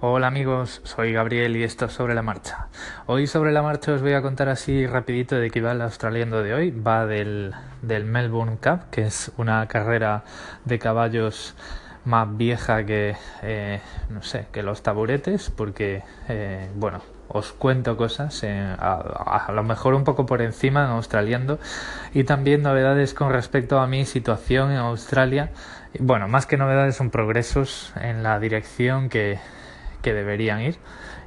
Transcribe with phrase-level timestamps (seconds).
[0.00, 2.68] Hola amigos, soy Gabriel y esto es Sobre la Marcha.
[3.06, 6.40] Hoy sobre la marcha os voy a contar así rapidito de qué va el australiano
[6.40, 6.70] de hoy.
[6.70, 10.22] Va del, del Melbourne Cup, que es una carrera
[10.64, 11.56] de caballos
[12.04, 13.80] más vieja que, eh,
[14.10, 19.64] no sé, que los taburetes, porque, eh, bueno, os cuento cosas, eh, a, a, lo
[19.64, 21.58] mejor un poco por encima en australiano,
[22.14, 25.50] y también novedades con respecto a mi situación en Australia.
[25.98, 29.40] Bueno, más que novedades son progresos en la dirección que
[30.02, 30.78] que deberían ir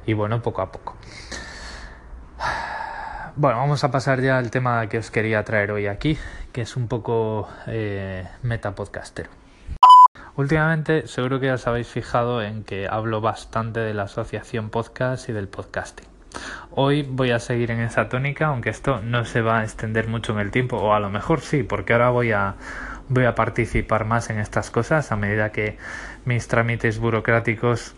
[0.06, 0.96] y bueno, poco a poco.
[3.34, 6.18] Bueno, vamos a pasar ya al tema que os quería traer hoy aquí,
[6.52, 9.30] que es un poco eh, metapodcastero.
[10.36, 15.28] Últimamente seguro que ya os habéis fijado en que hablo bastante de la asociación podcast
[15.28, 16.06] y del podcasting.
[16.70, 20.32] Hoy voy a seguir en esa tónica, aunque esto no se va a extender mucho
[20.32, 22.54] en el tiempo, o a lo mejor sí, porque ahora voy a,
[23.08, 25.76] voy a participar más en estas cosas a medida que
[26.24, 27.94] mis trámites burocráticos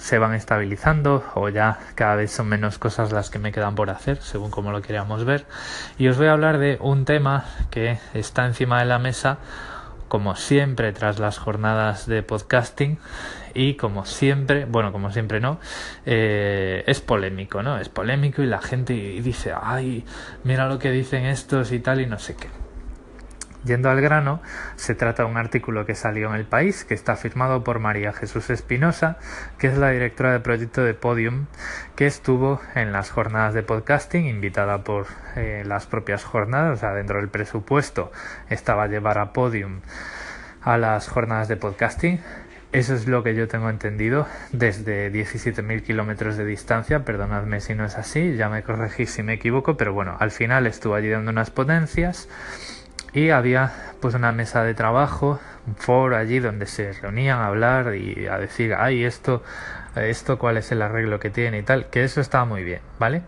[0.00, 3.90] se van estabilizando o ya cada vez son menos cosas las que me quedan por
[3.90, 5.44] hacer según como lo queríamos ver
[5.98, 9.38] y os voy a hablar de un tema que está encima de la mesa
[10.08, 12.98] como siempre tras las jornadas de podcasting
[13.54, 15.60] y como siempre, bueno, como siempre no,
[16.06, 17.78] eh, es polémico, ¿no?
[17.78, 20.04] Es polémico y la gente dice, ay,
[20.44, 22.59] mira lo que dicen estos y tal y no sé qué.
[23.64, 24.40] Yendo al grano,
[24.76, 28.14] se trata de un artículo que salió en El País, que está firmado por María
[28.14, 29.18] Jesús Espinosa,
[29.58, 31.46] que es la directora de proyecto de Podium,
[31.94, 36.94] que estuvo en las jornadas de podcasting, invitada por eh, las propias jornadas, o sea,
[36.94, 38.10] dentro del presupuesto
[38.48, 39.80] estaba llevar a Podium
[40.62, 42.20] a las jornadas de podcasting.
[42.72, 47.04] Eso es lo que yo tengo entendido desde 17.000 kilómetros de distancia.
[47.04, 50.66] Perdonadme si no es así, ya me corregís si me equivoco, pero bueno, al final
[50.66, 52.28] estuvo allí dando unas ponencias
[53.12, 57.94] y había pues una mesa de trabajo, un foro allí donde se reunían a hablar
[57.94, 59.42] y a decir, ay, esto,
[59.96, 63.22] esto cuál es el arreglo que tiene y tal, que eso estaba muy bien, ¿vale?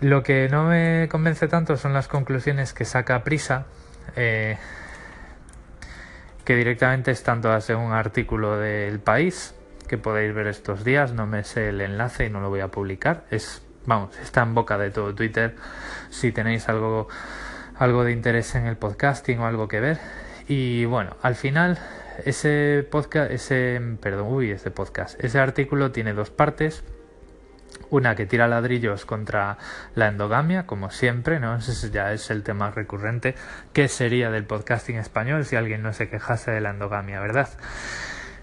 [0.00, 3.66] Lo que no me convence tanto son las conclusiones que saca Prisa,
[4.16, 4.58] eh,
[6.44, 9.54] que directamente están todas en un artículo del país,
[9.88, 12.68] que podéis ver estos días, no me sé el enlace y no lo voy a
[12.68, 15.56] publicar, es, vamos, está en boca de todo Twitter,
[16.10, 17.08] si tenéis algo
[17.76, 19.98] algo de interés en el podcasting o algo que ver.
[20.48, 21.78] Y bueno, al final
[22.24, 26.84] ese podcast, ese, perdón, uy, ese podcast, ese artículo tiene dos partes.
[27.90, 29.58] Una que tira ladrillos contra
[29.94, 31.56] la endogamia, como siempre, ¿no?
[31.56, 33.34] Ese ya es el tema recurrente.
[33.72, 37.48] ¿Qué sería del podcasting español si alguien no se quejase de la endogamia, verdad?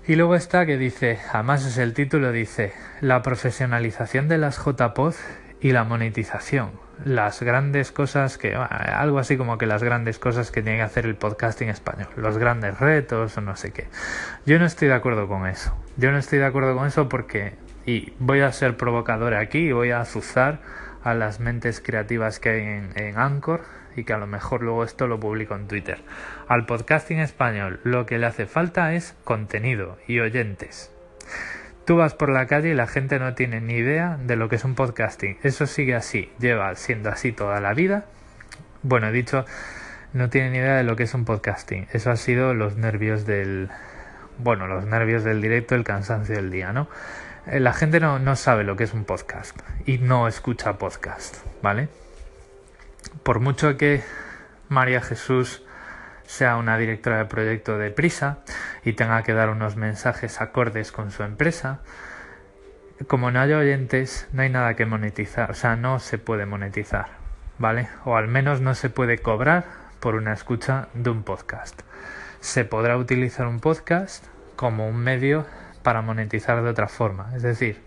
[0.07, 5.15] Y luego está que dice, además es el título, dice, la profesionalización de las JPod
[5.59, 6.71] y la monetización
[7.05, 11.05] las grandes cosas que algo así como que las grandes cosas que tiene que hacer
[11.05, 13.87] el podcasting español, los grandes retos o no sé qué.
[14.45, 15.75] Yo no estoy de acuerdo con eso.
[15.97, 17.53] Yo no estoy de acuerdo con eso porque
[17.85, 20.59] y voy a ser provocador aquí voy a azuzar
[21.03, 23.61] a las mentes creativas que hay en, en Anchor
[23.95, 25.99] y que a lo mejor luego esto lo publico en Twitter.
[26.47, 30.91] Al podcasting español lo que le hace falta es contenido y oyentes.
[31.91, 34.55] Tú vas por la calle y la gente no tiene ni idea de lo que
[34.55, 35.37] es un podcasting.
[35.43, 38.05] Eso sigue así, lleva siendo así toda la vida.
[38.81, 39.43] Bueno, he dicho,
[40.13, 41.89] no tiene ni idea de lo que es un podcasting.
[41.91, 43.67] Eso ha sido los nervios del...
[44.37, 46.87] Bueno, los nervios del directo, el cansancio del día, ¿no?
[47.45, 51.39] Eh, la gente no, no sabe lo que es un podcast y no escucha podcast,
[51.61, 51.89] ¿vale?
[53.23, 54.01] Por mucho que
[54.69, 55.61] María Jesús
[56.31, 58.37] sea una directora de proyecto de prisa
[58.85, 61.81] y tenga que dar unos mensajes acordes con su empresa,
[63.05, 67.07] como no hay oyentes, no hay nada que monetizar, o sea, no se puede monetizar,
[67.57, 67.89] ¿vale?
[68.05, 69.65] O al menos no se puede cobrar
[69.99, 71.81] por una escucha de un podcast.
[72.39, 74.25] Se podrá utilizar un podcast
[74.55, 75.45] como un medio
[75.83, 77.81] para monetizar de otra forma, es decir,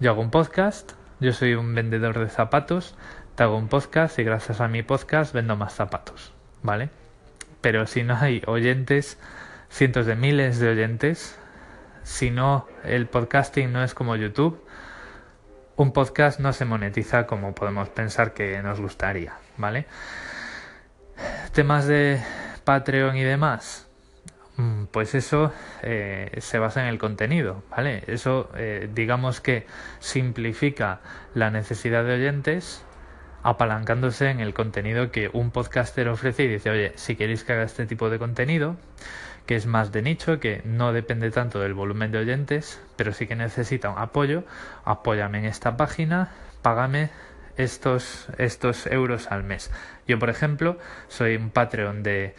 [0.00, 2.96] yo hago un podcast, yo soy un vendedor de zapatos,
[3.34, 6.32] te hago un podcast y gracias a mi podcast vendo más zapatos,
[6.62, 6.88] ¿vale?
[7.66, 9.18] Pero si no hay oyentes,
[9.70, 11.36] cientos de miles de oyentes,
[12.04, 14.64] si no el podcasting no es como YouTube,
[15.74, 19.86] un podcast no se monetiza como podemos pensar que nos gustaría, ¿vale?
[21.54, 22.22] Temas de
[22.62, 23.88] Patreon y demás,
[24.58, 25.52] mm, pues eso
[25.82, 28.04] eh, se basa en el contenido, ¿vale?
[28.06, 29.66] Eso eh, digamos que
[29.98, 31.00] simplifica
[31.34, 32.85] la necesidad de oyentes
[33.46, 37.62] apalancándose en el contenido que un podcaster ofrece y dice, oye, si queréis que haga
[37.62, 38.74] este tipo de contenido,
[39.46, 43.28] que es más de nicho, que no depende tanto del volumen de oyentes, pero sí
[43.28, 44.42] que necesita un apoyo,
[44.84, 47.10] apóyame en esta página, págame
[47.56, 49.70] estos, estos euros al mes.
[50.08, 50.76] Yo, por ejemplo,
[51.06, 52.34] soy un Patreon de,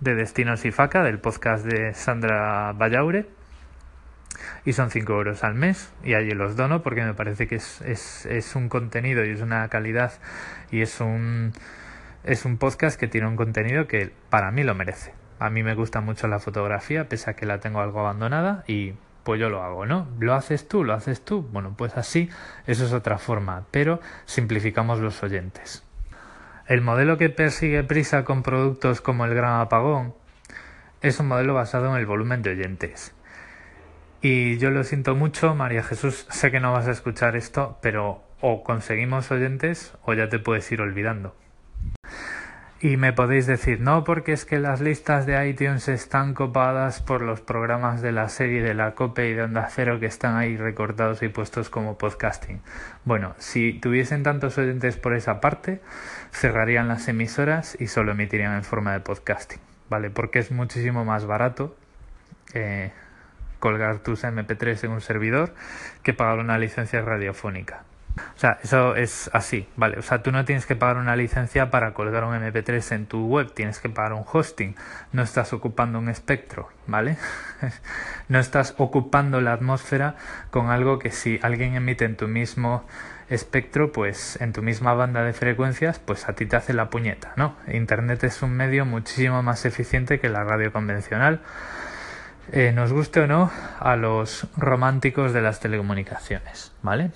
[0.00, 3.24] de Destinos y Faca, del podcast de Sandra Vallaure,
[4.64, 7.80] y son 5 euros al mes y allí los dono porque me parece que es,
[7.82, 10.12] es, es un contenido y es una calidad
[10.70, 11.52] y es un,
[12.24, 15.12] es un podcast que tiene un contenido que para mí lo merece.
[15.38, 18.94] A mí me gusta mucho la fotografía, pese a que la tengo algo abandonada y
[19.22, 20.08] pues yo lo hago, ¿no?
[20.18, 20.84] ¿Lo haces tú?
[20.84, 21.42] ¿Lo haces tú?
[21.42, 22.30] Bueno, pues así,
[22.66, 25.84] eso es otra forma, pero simplificamos los oyentes.
[26.66, 30.14] El modelo que persigue Prisa con productos como el Gran Apagón
[31.00, 33.14] es un modelo basado en el volumen de oyentes.
[34.20, 38.20] Y yo lo siento mucho, María Jesús, sé que no vas a escuchar esto, pero
[38.40, 41.34] o conseguimos oyentes o ya te puedes ir olvidando.
[42.80, 47.22] Y me podéis decir, no, porque es que las listas de iTunes están copadas por
[47.22, 50.56] los programas de la serie de la COPE y de Onda Cero que están ahí
[50.56, 52.60] recortados y puestos como podcasting.
[53.04, 55.80] Bueno, si tuviesen tantos oyentes por esa parte,
[56.30, 59.60] cerrarían las emisoras y solo emitirían en forma de podcasting,
[59.90, 60.10] ¿vale?
[60.10, 61.76] Porque es muchísimo más barato
[62.54, 62.92] eh,
[63.58, 65.54] colgar tus MP3 en un servidor
[66.02, 67.84] que pagar una licencia radiofónica.
[68.18, 69.98] O sea, eso es así, ¿vale?
[69.98, 73.26] O sea, tú no tienes que pagar una licencia para colgar un MP3 en tu
[73.26, 74.74] web, tienes que pagar un hosting.
[75.12, 77.16] No estás ocupando un espectro, ¿vale?
[78.28, 80.16] no estás ocupando la atmósfera
[80.50, 82.84] con algo que si alguien emite en tu mismo
[83.28, 87.32] espectro, pues en tu misma banda de frecuencias, pues a ti te hace la puñeta,
[87.36, 87.56] ¿no?
[87.68, 91.40] Internet es un medio muchísimo más eficiente que la radio convencional.
[92.52, 97.10] Eh, nos guste o no a los románticos de las telecomunicaciones, ¿vale?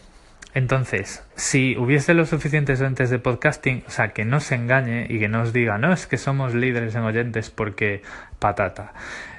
[0.54, 5.18] Entonces, si hubiese los suficientes oyentes de podcasting, o sea, que no se engañe y
[5.18, 8.02] que no os diga, no, es que somos líderes en oyentes porque
[8.38, 8.92] patata.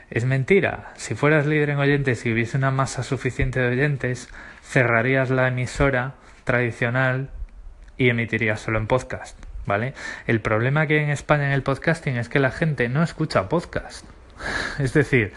[0.09, 0.91] Es mentira.
[0.95, 4.29] Si fueras líder en oyentes y hubiese una masa suficiente de oyentes,
[4.63, 7.29] cerrarías la emisora tradicional
[7.97, 9.37] y emitirías solo en podcast,
[9.67, 9.93] ¿vale?
[10.25, 13.49] El problema que hay en España en el podcasting es que la gente no escucha
[13.49, 14.05] podcast.
[14.79, 15.33] Es decir,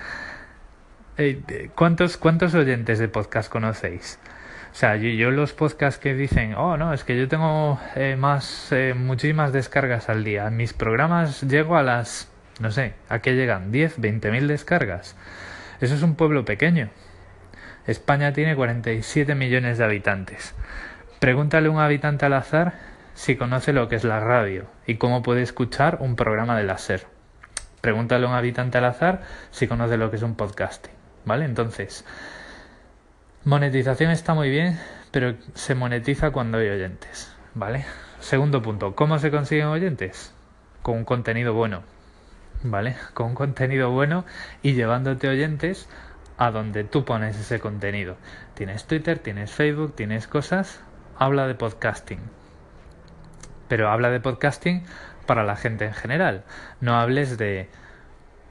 [1.74, 4.18] ¿cuántos, cuántos oyentes de podcast conocéis?
[4.72, 8.70] O sea, yo, los podcasts que dicen, oh, no, es que yo tengo eh, más,
[8.72, 10.50] eh, muchísimas descargas al día.
[10.50, 12.28] mis programas llego a las,
[12.60, 13.72] no sé, ¿a qué llegan?
[13.72, 15.16] ¿10, 20 mil descargas?
[15.80, 16.90] Eso es un pueblo pequeño.
[17.86, 20.54] España tiene 47 millones de habitantes.
[21.20, 22.74] Pregúntale a un habitante al azar
[23.14, 27.06] si conoce lo que es la radio y cómo puede escuchar un programa de láser.
[27.80, 30.95] Pregúntale a un habitante al azar si conoce lo que es un podcasting.
[31.26, 31.44] ¿Vale?
[31.44, 32.04] Entonces,
[33.46, 34.76] Monetización está muy bien,
[35.12, 37.84] pero se monetiza cuando hay oyentes, ¿vale?
[38.18, 40.34] Segundo punto, ¿cómo se consiguen oyentes?
[40.82, 41.84] Con un contenido bueno,
[42.64, 42.96] ¿vale?
[43.14, 44.24] Con un contenido bueno
[44.62, 45.88] y llevándote oyentes
[46.38, 48.16] a donde tú pones ese contenido.
[48.54, 50.80] Tienes Twitter, tienes Facebook, tienes cosas,
[51.16, 52.20] habla de podcasting.
[53.68, 54.84] Pero habla de podcasting
[55.24, 56.42] para la gente en general.
[56.80, 57.68] No hables de...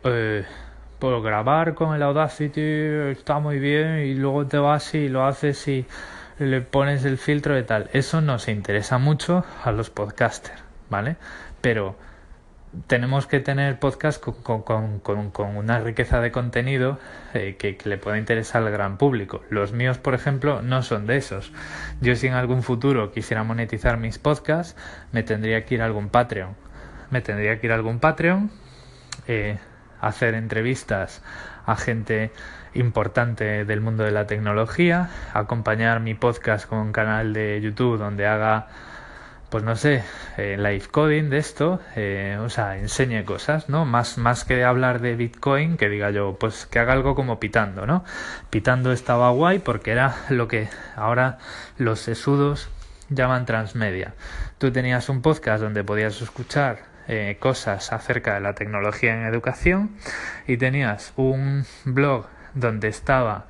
[0.05, 0.45] Eh,
[1.21, 2.61] grabar con el Audacity
[3.11, 5.85] está muy bien y luego te vas y lo haces y
[6.39, 7.89] le pones el filtro de tal.
[7.93, 11.15] Eso nos interesa mucho a los podcasters, ¿vale?
[11.61, 11.95] Pero
[12.87, 15.01] tenemos que tener podcast con,
[15.55, 16.99] una riqueza de contenido
[17.33, 19.41] eh, que, que, le pueda interesar al gran público.
[19.49, 21.53] Los míos, por ejemplo, no son de esos.
[22.01, 24.75] Yo si en algún futuro quisiera monetizar mis podcasts,
[25.11, 26.55] me tendría que ir a algún Patreon.
[27.11, 28.51] Me tendría que ir a algún Patreon.
[29.27, 29.57] Eh,
[30.01, 31.21] hacer entrevistas
[31.65, 32.31] a gente
[32.73, 38.27] importante del mundo de la tecnología, acompañar mi podcast con un canal de YouTube donde
[38.27, 38.67] haga,
[39.49, 40.03] pues no sé,
[40.37, 43.85] eh, live coding de esto, eh, o sea, enseñe cosas, ¿no?
[43.85, 47.85] Más, más que hablar de Bitcoin, que diga yo, pues que haga algo como pitando,
[47.85, 48.03] ¿no?
[48.49, 51.37] Pitando estaba guay porque era lo que ahora
[51.77, 52.69] los sesudos
[53.09, 54.13] llaman transmedia.
[54.57, 59.91] Tú tenías un podcast donde podías escuchar eh, cosas acerca de la tecnología en educación
[60.47, 63.47] y tenías un blog donde estaba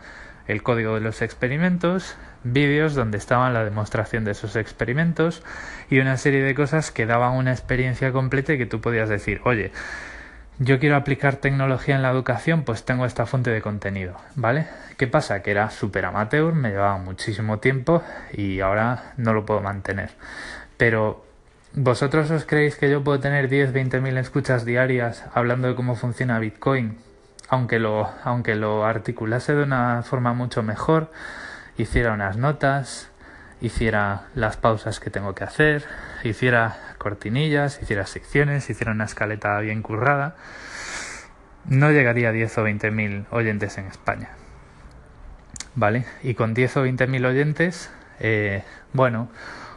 [0.48, 5.44] el código de los experimentos, vídeos donde estaban la demostración de esos experimentos
[5.90, 9.42] y una serie de cosas que daban una experiencia completa y que tú podías decir,
[9.46, 9.72] oye,
[10.60, 14.68] yo quiero aplicar tecnología en la educación, pues tengo esta fuente de contenido, ¿vale?
[14.98, 15.42] ¿Qué pasa?
[15.42, 20.12] Que era súper amateur, me llevaba muchísimo tiempo y ahora no lo puedo mantener.
[20.78, 21.25] Pero
[21.78, 25.98] ¿Vosotros os creéis que yo puedo tener 10, 20 mil escuchas diarias hablando de cómo
[25.98, 26.98] funciona Bitcoin?
[27.50, 31.12] Aunque lo, aunque lo articulase de una forma mucho mejor,
[31.78, 33.10] hiciera unas notas,
[33.60, 35.84] hiciera las pausas que tengo que hacer,
[36.24, 40.38] hiciera cortinillas, hiciera secciones, hiciera una escaleta bien currada,
[41.66, 44.30] no llegaría a 10 o 20 mil oyentes en España.
[45.76, 46.06] ¿Vale?
[46.24, 47.92] Y con 10 o 20 mil oyentes,
[48.22, 48.64] eh,
[48.94, 49.28] bueno,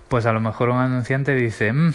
[0.08, 1.92] pues a lo mejor un anunciante dice, mm,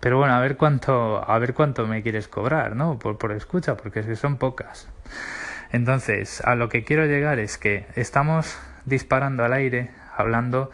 [0.00, 2.98] pero bueno, a ver cuánto, a ver cuánto me quieres cobrar, ¿no?
[2.98, 4.88] Por, por escucha, porque es que son pocas.
[5.72, 10.70] Entonces, a lo que quiero llegar es que estamos disparando al aire, hablando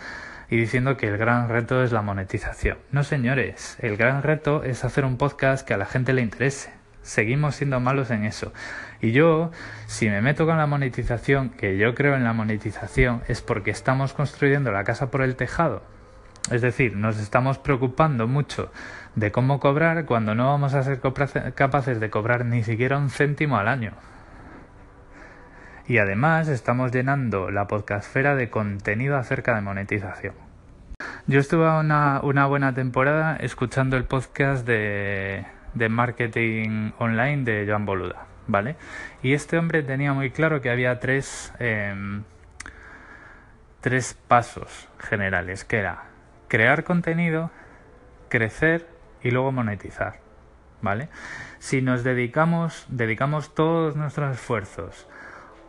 [0.51, 2.79] y diciendo que el gran reto es la monetización.
[2.91, 6.73] No, señores, el gran reto es hacer un podcast que a la gente le interese.
[7.03, 8.53] Seguimos siendo malos en eso.
[9.03, 9.51] Y yo,
[9.87, 14.13] si me meto con la monetización, que yo creo en la monetización, es porque estamos
[14.13, 15.83] construyendo la casa por el tejado.
[16.51, 18.71] Es decir, nos estamos preocupando mucho
[19.15, 23.57] de cómo cobrar cuando no vamos a ser capaces de cobrar ni siquiera un céntimo
[23.57, 23.93] al año.
[25.87, 30.35] Y además estamos llenando la podcastfera de contenido acerca de monetización.
[31.27, 35.45] Yo estuve una, buena temporada escuchando el podcast de
[35.89, 38.77] marketing online de Joan Boluda, ¿vale?
[39.23, 42.25] Y este hombre tenía muy claro que había tres, em,
[43.81, 46.05] tres pasos generales, que era
[46.49, 47.51] crear contenido,
[48.29, 48.87] crecer
[49.23, 50.21] y luego monetizar,
[50.83, 51.09] ¿vale?
[51.59, 55.07] Si nos dedicamos, dedicamos todos nuestros esfuerzos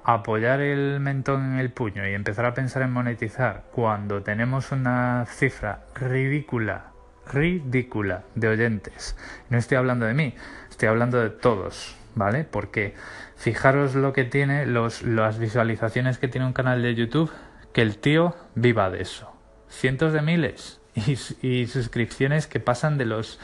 [0.04, 4.72] a apoyar el mentón en el puño y empezar a pensar en monetizar cuando tenemos
[4.72, 6.92] una cifra ridícula,
[7.32, 9.16] ridícula de oyentes.
[9.50, 10.36] No estoy hablando de mí,
[10.70, 12.44] estoy hablando de todos, ¿vale?
[12.44, 12.94] Porque
[13.36, 17.32] fijaros lo que tiene, los, las visualizaciones que tiene un canal de YouTube,
[17.74, 19.32] que el tío viva de eso
[19.72, 20.80] cientos de miles
[21.42, 23.40] y, suscripciones que pasan de los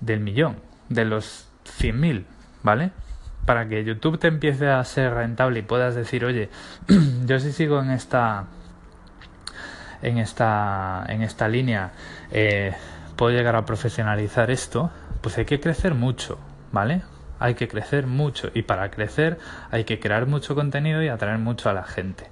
[0.00, 0.56] del millón,
[0.88, 2.26] de los cien mil,
[2.62, 2.92] ¿vale?
[3.44, 6.48] Para que YouTube te empiece a ser rentable y puedas decir, oye,
[7.26, 8.44] yo si sigo en esta
[10.02, 11.92] en esta en esta línea
[12.30, 12.74] eh,
[13.16, 14.90] puedo llegar a profesionalizar esto,
[15.22, 16.38] pues hay que crecer mucho,
[16.70, 17.02] ¿vale?
[17.38, 19.38] Hay que crecer mucho y para crecer
[19.70, 22.24] hay que crear mucho contenido y atraer mucho a la gente.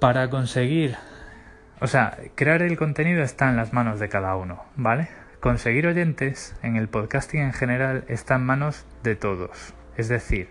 [0.00, 0.96] Para conseguir
[1.82, 5.08] o sea, crear el contenido está en las manos de cada uno, ¿vale?
[5.40, 9.74] Conseguir oyentes en el podcasting en general está en manos de todos.
[9.96, 10.48] Es decir,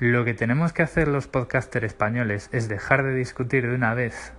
[0.00, 4.32] lo que tenemos que hacer los podcasters españoles es dejar de discutir de una vez,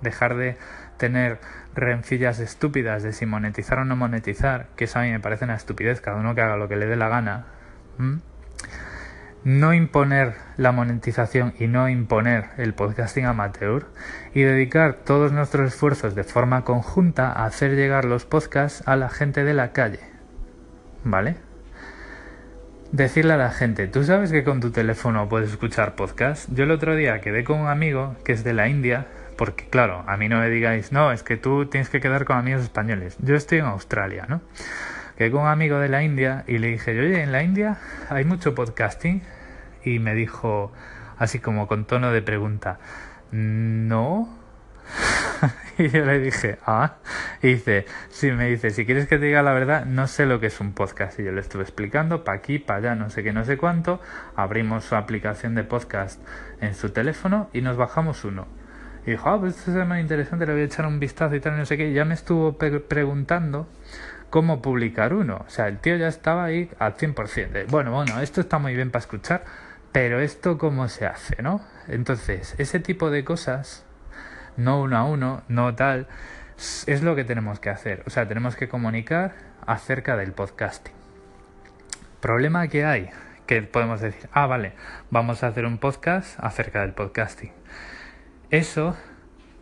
[0.00, 0.56] dejar de
[0.96, 1.40] tener
[1.74, 5.56] rencillas estúpidas de si monetizar o no monetizar, que eso a mí me parece una
[5.56, 7.44] estupidez, cada uno que haga lo que le dé la gana
[9.44, 13.86] no imponer la monetización y no imponer el podcasting amateur
[14.34, 19.08] y dedicar todos nuestros esfuerzos de forma conjunta a hacer llegar los podcasts a la
[19.08, 20.00] gente de la calle.
[21.04, 21.36] ¿Vale?
[22.92, 26.48] Decirle a la gente, ¿tú sabes que con tu teléfono puedes escuchar podcast?
[26.52, 29.06] Yo el otro día quedé con un amigo que es de la India,
[29.36, 32.36] porque claro, a mí no me digáis, no, es que tú tienes que quedar con
[32.36, 33.16] amigos españoles.
[33.20, 34.42] Yo estoy en Australia, ¿no?
[35.16, 37.78] Quedé con un amigo de la India y le dije, oye, en la India
[38.08, 39.22] hay mucho podcasting.
[39.84, 40.72] Y me dijo,
[41.18, 42.78] así como con tono de pregunta,
[43.30, 44.38] no.
[45.78, 46.96] y yo le dije, ah.
[47.42, 50.40] Y dice, sí, me dice, si quieres que te diga la verdad, no sé lo
[50.40, 51.18] que es un podcast.
[51.18, 54.00] Y yo le estuve explicando, para aquí, para allá, no sé qué, no sé cuánto.
[54.36, 56.20] Abrimos su aplicación de podcast
[56.60, 58.46] en su teléfono y nos bajamos uno.
[59.06, 61.40] Y dijo, ah, pues esto es muy interesante, le voy a echar un vistazo y
[61.40, 61.92] tal, no sé qué.
[61.92, 63.66] Ya me estuvo preguntando
[64.32, 65.44] cómo publicar uno.
[65.46, 67.66] O sea, el tío ya estaba ahí al 100%.
[67.68, 69.44] bueno, bueno, esto está muy bien para escuchar,
[69.92, 71.60] pero esto cómo se hace, ¿no?
[71.86, 73.84] Entonces, ese tipo de cosas,
[74.56, 76.08] no uno a uno, no tal,
[76.86, 78.02] es lo que tenemos que hacer.
[78.06, 79.34] O sea, tenemos que comunicar
[79.66, 80.94] acerca del podcasting.
[82.20, 83.10] Problema que hay,
[83.46, 84.72] que podemos decir, ah, vale,
[85.10, 87.52] vamos a hacer un podcast acerca del podcasting.
[88.48, 88.96] Eso,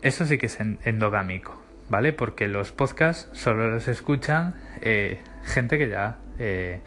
[0.01, 1.60] eso sí que es endogámico.
[1.91, 2.15] ¿Vale?
[2.15, 6.81] Porque los podcasts solo los escuchan eh, gente que ya eh,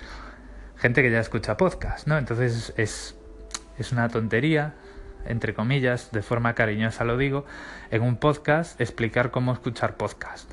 [0.78, 2.18] gente que ya escucha podcasts, ¿no?
[2.18, 3.16] Entonces es,
[3.78, 4.74] es una tontería,
[5.26, 7.46] entre comillas, de forma cariñosa lo digo,
[7.92, 10.50] en un podcast explicar cómo escuchar podcast.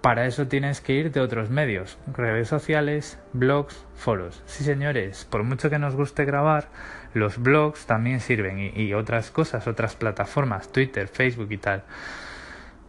[0.00, 4.42] Para eso tienes que ir de otros medios, redes sociales, blogs, foros.
[4.44, 6.68] Sí, señores, por mucho que nos guste grabar,
[7.14, 11.84] los blogs también sirven y, y otras cosas, otras plataformas, Twitter, Facebook y tal.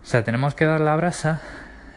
[0.05, 1.41] O sea, tenemos que dar la brasa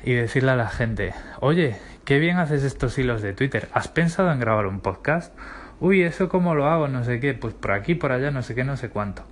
[0.03, 4.33] y decirle a la gente, oye, qué bien haces estos hilos de Twitter, ¿has pensado
[4.33, 5.39] en grabar un podcast?
[5.79, 6.89] Uy, ¿eso cómo lo hago?
[6.89, 9.25] No sé qué, pues por aquí, por allá, no sé qué, no sé cuánto.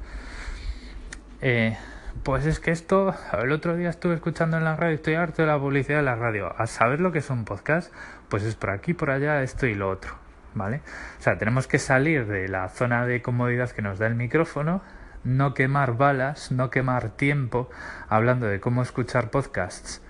[1.40, 1.75] Eh,
[2.23, 5.49] pues es que esto, el otro día estuve escuchando en la radio, estoy harto de
[5.49, 6.54] la publicidad de la radio.
[6.61, 7.90] A saber lo que es un podcast,
[8.28, 10.12] pues es por aquí, por allá, esto y lo otro.
[10.52, 10.83] ¿Vale?
[11.18, 14.83] O sea, tenemos que salir de la zona de comodidad que nos da el micrófono
[15.26, 17.68] no quemar balas, no quemar tiempo
[18.09, 20.00] hablando de cómo escuchar podcasts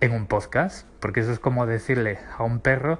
[0.00, 2.98] en un podcast, porque eso es como decirle a un perro,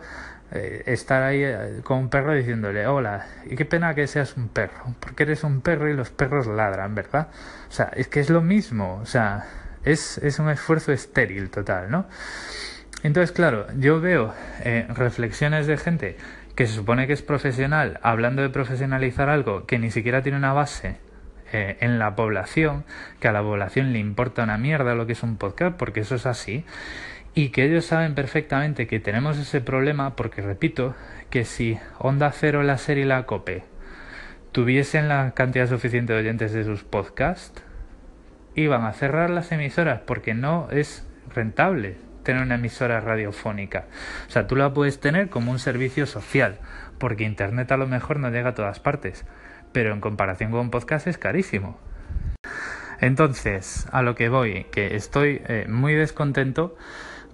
[0.52, 4.48] eh, estar ahí eh, con un perro diciéndole, hola, y qué pena que seas un
[4.48, 7.28] perro, porque eres un perro y los perros ladran, ¿verdad?
[7.68, 9.46] O sea, es que es lo mismo, o sea,
[9.82, 12.06] es, es un esfuerzo estéril total, ¿no?
[13.02, 16.16] Entonces, claro, yo veo eh, reflexiones de gente
[16.54, 20.52] que se supone que es profesional, hablando de profesionalizar algo que ni siquiera tiene una
[20.52, 21.05] base
[21.52, 22.84] eh, en la población,
[23.20, 26.14] que a la población le importa una mierda lo que es un podcast, porque eso
[26.14, 26.64] es así,
[27.34, 30.94] y que ellos saben perfectamente que tenemos ese problema, porque repito,
[31.30, 33.64] que si Onda Cero, la serie y la COPE
[34.52, 37.62] tuviesen la cantidad suficiente de oyentes de sus podcasts,
[38.54, 43.84] iban a cerrar las emisoras porque no es rentable tener una emisora radiofónica.
[44.26, 46.58] O sea, tú la puedes tener como un servicio social,
[46.98, 49.24] porque Internet a lo mejor no llega a todas partes,
[49.76, 51.76] pero en comparación con un podcast es carísimo.
[52.98, 56.74] Entonces, a lo que voy, que estoy eh, muy descontento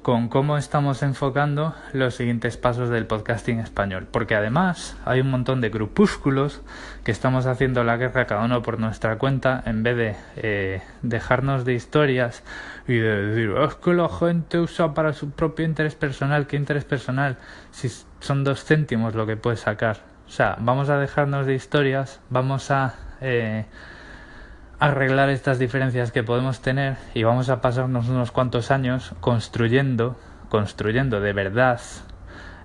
[0.02, 5.60] con cómo estamos enfocando los siguientes pasos del podcasting español, porque además hay un montón
[5.60, 6.62] de grupúsculos
[7.04, 11.64] que estamos haciendo la guerra cada uno por nuestra cuenta en vez de eh, dejarnos
[11.64, 12.42] de historias
[12.88, 16.84] y de decir es que la gente usa para su propio interés personal, ¿qué interés
[16.84, 17.38] personal?
[17.70, 20.11] Si son dos céntimos lo que puedes sacar.
[20.32, 22.94] O sea, vamos a dejarnos de historias, vamos a...
[23.20, 23.66] Eh,
[24.78, 30.16] arreglar estas diferencias que podemos tener y vamos a pasarnos unos cuantos años construyendo,
[30.48, 31.80] construyendo de verdad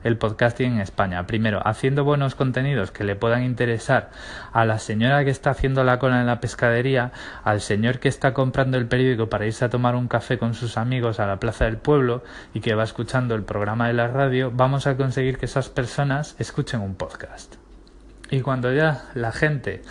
[0.04, 1.26] el podcasting en España.
[1.28, 4.10] Primero, haciendo buenos contenidos que le puedan interesar
[4.52, 7.12] a la señora que está haciendo la cola en la pescadería,
[7.44, 10.78] al señor que está comprando el periódico para irse a tomar un café con sus
[10.78, 12.24] amigos a la plaza del pueblo
[12.54, 16.36] y que va escuchando el programa de la radio, vamos a conseguir que esas personas
[16.40, 17.56] escuchen un podcast.
[18.30, 19.82] Y cuando ya la gente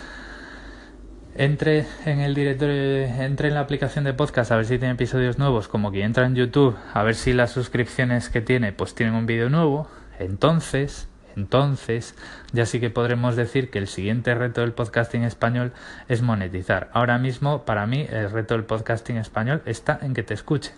[1.37, 5.37] entre en el directorio, entre en la aplicación de podcast a ver si tiene episodios
[5.37, 9.15] nuevos, como que entra en YouTube a ver si las suscripciones que tiene pues tienen
[9.15, 9.87] un vídeo nuevo,
[10.19, 12.15] entonces, entonces
[12.51, 15.73] ya sí que podremos decir que el siguiente reto del podcasting español
[16.07, 16.89] es monetizar.
[16.93, 20.73] Ahora mismo, para mí, el reto del podcasting español está en que te escuche.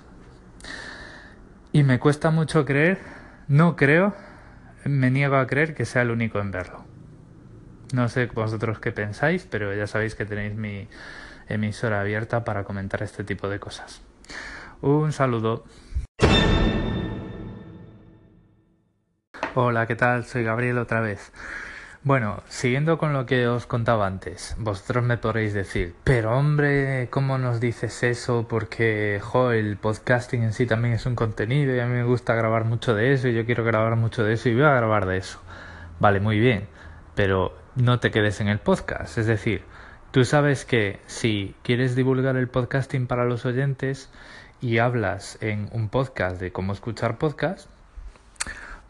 [1.72, 3.00] Y me cuesta mucho creer,
[3.48, 4.16] no creo,
[4.86, 6.84] me niego a creer que sea el único en verlo.
[7.94, 10.88] No sé vosotros qué pensáis, pero ya sabéis que tenéis mi
[11.48, 14.02] emisora abierta para comentar este tipo de cosas.
[14.82, 15.66] Un saludo.
[19.56, 20.26] Hola, ¿qué tal?
[20.26, 21.32] Soy Gabriel otra vez.
[22.04, 27.40] Bueno, siguiendo con lo que os contaba antes, vosotros me podréis decir, pero hombre, ¿cómo
[27.40, 28.48] nos dices eso?
[28.48, 32.36] Porque, jo, el podcasting en sí también es un contenido y a mí me gusta
[32.36, 35.08] grabar mucho de eso y yo quiero grabar mucho de eso y voy a grabar
[35.08, 35.42] de eso.
[36.00, 36.68] Vale, muy bien,
[37.16, 39.18] pero no te quedes en el podcast.
[39.18, 39.64] Es decir,
[40.12, 44.12] tú sabes que si quieres divulgar el podcasting para los oyentes
[44.62, 47.68] y hablas en un podcast de cómo escuchar podcast,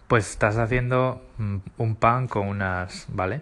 [0.09, 3.41] pues estás haciendo mm, un pan con unas, ¿vale?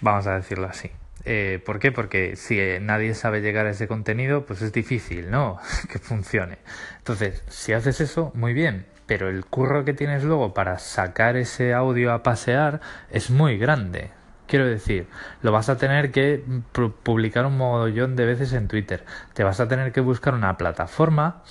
[0.00, 0.90] Vamos a decirlo así.
[1.24, 1.92] Eh, ¿Por qué?
[1.92, 5.60] Porque si nadie sabe llegar a ese contenido, pues es difícil, ¿no?
[5.90, 6.58] que funcione.
[6.98, 11.72] Entonces, si haces eso, muy bien, pero el curro que tienes luego para sacar ese
[11.72, 12.80] audio a pasear
[13.10, 14.10] es muy grande.
[14.48, 15.06] Quiero decir,
[15.42, 16.42] lo vas a tener que
[17.04, 19.04] publicar un mogollón de veces en Twitter.
[19.34, 21.44] Te vas a tener que buscar una plataforma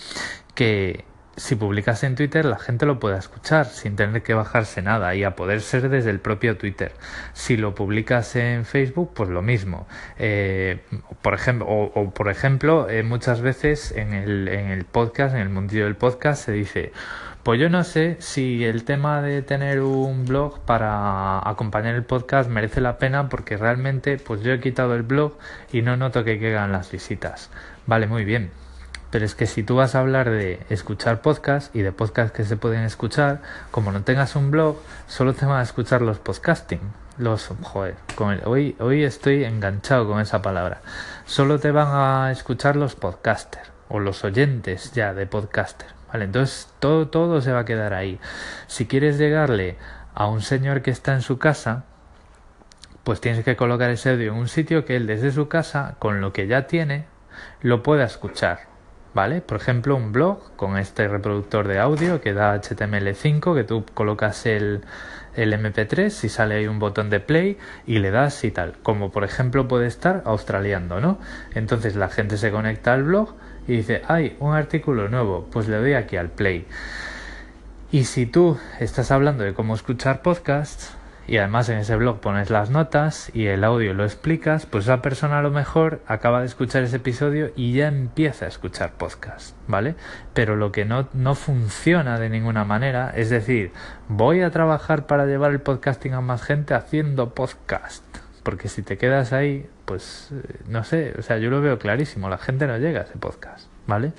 [0.56, 1.06] que
[1.40, 5.24] si publicas en Twitter la gente lo pueda escuchar sin tener que bajarse nada y
[5.24, 6.92] a poder ser desde el propio Twitter.
[7.34, 9.88] Si lo publicas en Facebook, pues lo mismo.
[10.18, 10.82] Eh,
[11.22, 15.50] por ejemplo, o, por ejemplo, eh, muchas veces en el, en el podcast, en el
[15.50, 16.92] mundillo del podcast, se dice
[17.44, 22.50] pues yo no sé si el tema de tener un blog para acompañar el podcast
[22.50, 25.38] merece la pena porque realmente pues yo he quitado el blog
[25.72, 27.50] y no noto que quedan las visitas.
[27.88, 28.52] Vale, muy bien.
[29.12, 32.44] Pero es que si tú vas a hablar de escuchar podcast y de podcast que
[32.44, 33.42] se pueden escuchar,
[33.72, 36.80] como no tengas un blog, solo te van a escuchar los podcasting.
[37.18, 37.96] Los, joder,
[38.46, 40.82] hoy, hoy estoy enganchado con esa palabra.
[41.26, 45.88] Solo te van a escuchar los podcasters o los oyentes ya de podcaster.
[46.14, 48.20] Vale, entonces todo, todo se va a quedar ahí.
[48.68, 49.78] Si quieres llegarle
[50.14, 51.84] a un señor que está en su casa,
[53.04, 56.22] pues tienes que colocar ese audio en un sitio que él desde su casa, con
[56.22, 57.06] lo que ya tiene,
[57.62, 58.70] lo pueda escuchar.
[59.14, 59.42] ¿Vale?
[59.42, 64.46] Por ejemplo, un blog con este reproductor de audio que da HTML5, que tú colocas
[64.46, 64.82] el,
[65.36, 68.74] el MP3 y sale ahí un botón de play y le das y tal.
[68.84, 71.18] Como por ejemplo puede estar australiando, ¿no?
[71.56, 73.34] Entonces la gente se conecta al blog
[73.68, 76.68] y dice, hay un artículo nuevo, pues le doy aquí al play.
[77.92, 80.96] Y si tú estás hablando de cómo escuchar podcasts
[81.30, 85.04] y además en ese blog pones las notas y el audio lo explicas, pues esa
[85.04, 89.56] persona a lo mejor acaba de escuchar ese episodio y ya empieza a escuchar podcast,
[89.68, 89.94] ¿vale?
[90.34, 93.72] Pero lo que no, no funciona de ninguna manera, es decir,
[94.08, 98.04] voy a trabajar para llevar el podcasting a más gente haciendo podcast
[98.42, 102.30] porque si te quedas ahí, pues eh, no sé, o sea, yo lo veo clarísimo,
[102.30, 104.14] la gente no llega a ese podcast, ¿vale?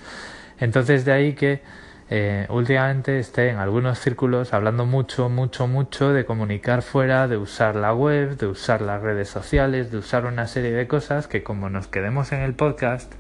[0.61, 1.63] Entonces de ahí que
[2.11, 7.77] eh, últimamente estoy en algunos círculos hablando mucho, mucho, mucho de comunicar fuera, de usar
[7.77, 11.71] la web, de usar las redes sociales, de usar una serie de cosas que como
[11.71, 13.13] nos quedemos en el podcast,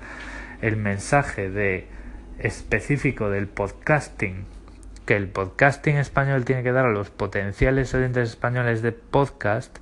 [0.61, 1.87] el mensaje de
[2.39, 4.45] específico del podcasting
[5.07, 9.79] que el podcasting español tiene que dar a los potenciales oyentes españoles de podcast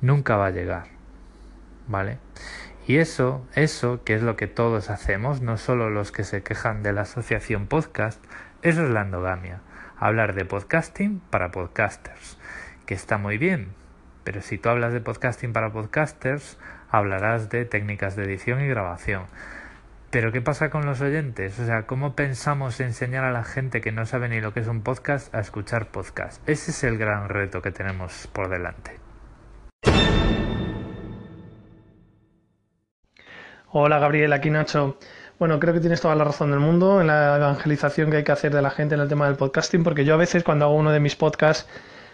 [0.00, 0.84] nunca va a llegar.
[1.86, 2.16] ¿Vale?
[2.86, 6.82] Y eso, eso, que es lo que todos hacemos, no solo los que se quejan
[6.82, 8.24] de la asociación podcast,
[8.62, 9.60] eso es la endogamia.
[9.98, 12.38] Hablar de podcasting para podcasters,
[12.86, 13.68] que está muy bien,
[14.24, 16.58] pero si tú hablas de podcasting para podcasters,
[16.90, 19.24] hablarás de técnicas de edición y grabación.
[20.10, 21.58] Pero ¿qué pasa con los oyentes?
[21.60, 24.66] O sea, ¿cómo pensamos enseñar a la gente que no sabe ni lo que es
[24.66, 26.46] un podcast a escuchar podcast?
[26.48, 28.98] Ese es el gran reto que tenemos por delante.
[33.72, 34.98] Hola Gabriel, aquí Nacho.
[35.40, 38.30] Bueno, creo que tienes toda la razón del mundo en la evangelización que hay que
[38.30, 40.74] hacer de la gente en el tema del podcasting, porque yo a veces cuando hago
[40.74, 41.66] uno de mis podcasts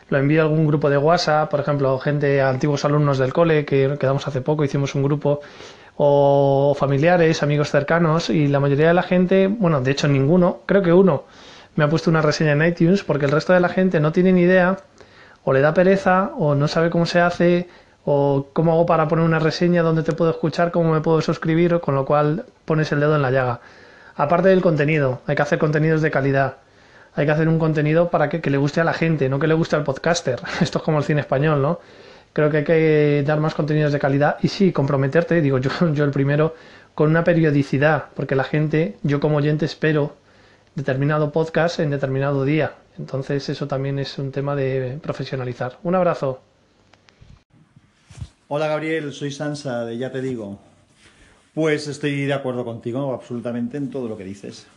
[0.09, 3.97] lo envío a algún grupo de WhatsApp, por ejemplo, gente, antiguos alumnos del cole que
[3.99, 5.41] quedamos hace poco, hicimos un grupo,
[5.97, 10.83] o familiares, amigos cercanos, y la mayoría de la gente, bueno, de hecho ninguno, creo
[10.83, 11.25] que uno,
[11.75, 14.33] me ha puesto una reseña en iTunes, porque el resto de la gente no tiene
[14.33, 14.77] ni idea,
[15.43, 17.67] o le da pereza, o no sabe cómo se hace,
[18.09, 21.81] o cómo hago para poner una reseña, dónde te puedo escuchar, cómo me puedo suscribir,
[21.81, 23.61] con lo cual pones el dedo en la llaga.
[24.15, 26.59] Aparte del contenido, hay que hacer contenidos de calidad.
[27.17, 29.55] Hay que hacer un contenido para que, le guste a la gente, no que le
[29.55, 30.41] guste al podcaster.
[30.61, 31.81] Esto es como el cine español, ¿no?
[32.33, 36.05] Creo que hay que dar más contenidos de calidad y sí, comprometerte, digo yo, yo
[36.05, 36.55] el primero,
[36.95, 40.15] con una periodicidad, porque la gente, yo como oyente espero
[40.77, 42.75] determinado podcast en determinado día.
[43.01, 45.79] Entonces eso también es un tema de profesionalizar.
[45.83, 46.41] Un abrazo.
[48.49, 50.61] Hola Gabriel, soy Sansa de Ya Te Digo.
[51.53, 54.69] Pues estoy de acuerdo contigo absolutamente en todo lo que dices.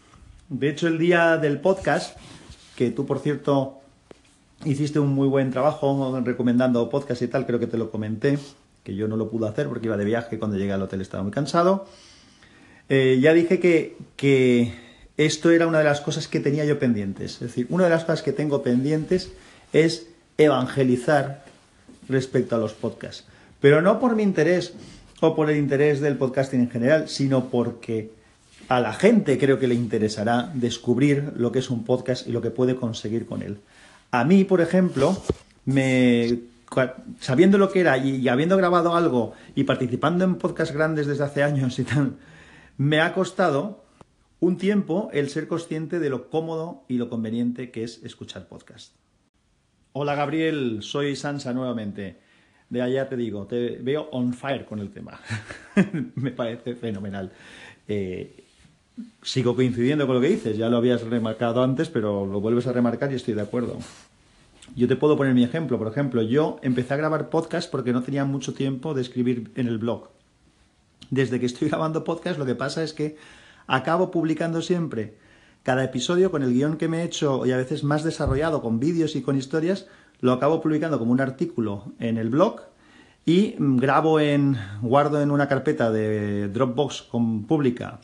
[0.50, 2.18] De hecho, el día del podcast,
[2.76, 3.80] que tú por cierto
[4.66, 8.40] hiciste un muy buen trabajo recomendando podcast y tal, creo que te lo comenté,
[8.84, 11.22] que yo no lo pude hacer porque iba de viaje, cuando llegué al hotel estaba
[11.22, 11.86] muy cansado.
[12.90, 14.74] Eh, ya dije que, que
[15.16, 17.34] esto era una de las cosas que tenía yo pendientes.
[17.34, 19.32] Es decir, una de las cosas que tengo pendientes
[19.74, 20.08] es
[20.40, 21.46] evangelizar
[22.08, 23.26] respecto a los podcasts.
[23.60, 24.74] Pero no por mi interés
[25.22, 28.12] o por el interés del podcasting en general, sino porque
[28.70, 32.42] a la gente creo que le interesará descubrir lo que es un podcast y lo
[32.42, 33.60] que puede conseguir con él.
[34.12, 35.18] A mí, por ejemplo,
[35.66, 36.40] me
[37.20, 41.44] sabiendo lo que era y, habiendo grabado algo y participando en podcasts grandes desde hace
[41.44, 42.16] años y tal,
[42.78, 43.84] me ha costado
[44.40, 48.94] un tiempo el ser consciente de lo cómodo y lo conveniente que es escuchar podcast.
[49.92, 52.29] Hola Gabriel, soy Sansa nuevamente
[52.70, 55.20] de allá te digo, te veo on fire con el tema.
[56.16, 57.32] Me parece fenomenal.
[57.88, 58.44] Eh,
[59.22, 62.74] sigo coincidiendo con lo que dices, ya lo habías remarcado antes, pero lo vuelves a
[62.74, 63.78] remarcar y estoy de acuerdo.
[64.76, 65.78] Yo te puedo poner mi ejemplo.
[65.78, 69.68] Por ejemplo, yo empecé a grabar podcast porque no tenía mucho tiempo de escribir en
[69.68, 70.10] el blog.
[71.10, 73.18] Desde que estoy grabando podcast, lo que pasa es que
[73.68, 75.16] acabo publicando siempre
[75.64, 78.80] cada episodio con el guion que me he hecho y a veces más desarrollado con
[78.80, 79.88] vídeos y con historias,
[80.22, 82.62] lo acabo publicando como un artículo en el blog
[83.26, 88.00] y grabo en, guardo en una carpeta de Dropbox con pública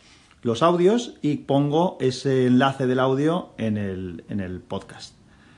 [0.46, 5.16] los audios y pongo ese enlace del audio en el, en el podcast.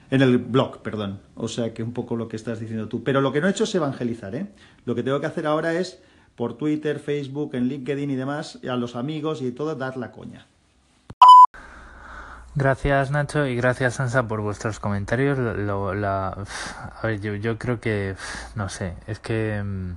[0.09, 1.19] En el blog, perdón.
[1.35, 3.03] O sea que un poco lo que estás diciendo tú.
[3.03, 4.47] Pero lo que no he hecho es evangelizar, ¿eh?
[4.85, 6.01] Lo que tengo que hacer ahora es
[6.37, 10.47] por Twitter, Facebook, en LinkedIn y demás, a los amigos y todo, dar la coña.
[12.59, 15.37] Gracias Nacho y gracias Sansa por vuestros comentarios.
[15.37, 18.15] la, a ver, yo, yo creo que,
[18.55, 19.91] no sé, es que mm,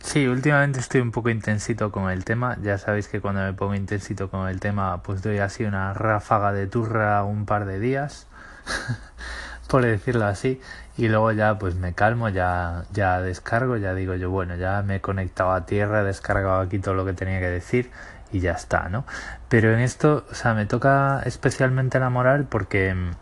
[0.00, 2.58] sí, últimamente estoy un poco intensito con el tema.
[2.62, 6.52] Ya sabéis que cuando me pongo intensito con el tema, pues doy así una ráfaga
[6.52, 8.26] de turra un par de días,
[9.68, 10.60] por decirlo así,
[10.98, 14.96] y luego ya pues me calmo, ya, ya descargo, ya digo yo, bueno, ya me
[14.96, 17.90] he conectado a tierra, he descargado aquí todo lo que tenía que decir
[18.34, 19.06] y ya está, ¿no?
[19.48, 23.12] Pero en esto, o sea, me toca especialmente enamorar porque mm,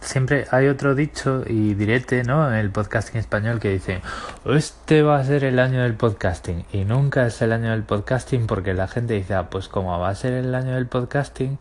[0.00, 2.48] siempre hay otro dicho y direte, ¿no?
[2.48, 4.02] En el podcasting español que dice,
[4.44, 8.48] este va a ser el año del podcasting y nunca es el año del podcasting
[8.48, 11.60] porque la gente dice, ah, pues como va a ser el año del podcasting,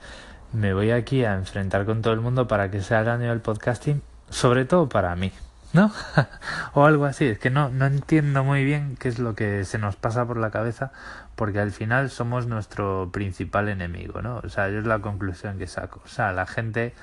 [0.52, 3.42] me voy aquí a enfrentar con todo el mundo para que sea el año del
[3.42, 5.32] podcasting, sobre todo para mí,
[5.74, 5.92] ¿no?
[6.74, 9.78] o algo así, es que no, no entiendo muy bien qué es lo que se
[9.78, 10.92] nos pasa por la cabeza,
[11.36, 14.42] porque al final somos nuestro principal enemigo, ¿no?
[14.44, 16.02] O sea, yo es la conclusión que saco.
[16.04, 16.94] O sea, la gente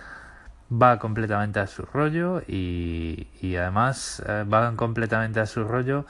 [0.72, 6.06] va completamente a su rollo y, y además eh, van completamente a su rollo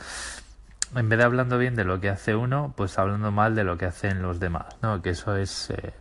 [0.94, 3.78] en vez de hablando bien de lo que hace uno, pues hablando mal de lo
[3.78, 5.02] que hacen los demás, ¿no?
[5.02, 5.70] Que eso es...
[5.70, 5.92] Eh,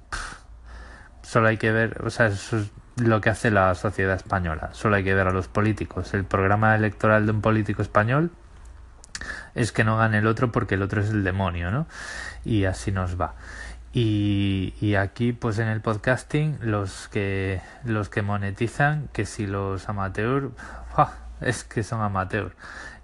[1.24, 4.70] Solo hay que ver, o sea, eso es lo que hace la sociedad española.
[4.74, 6.14] Solo hay que ver a los políticos.
[6.14, 8.32] El programa electoral de un político español
[9.56, 11.88] es que no gane el otro porque el otro es el demonio, ¿no?
[12.46, 13.36] Y así nos va.
[13.94, 19.90] Y, y, aquí, pues en el podcasting, los que los que monetizan, que si los
[19.90, 20.52] amateurs,
[21.42, 22.54] es que son amateurs.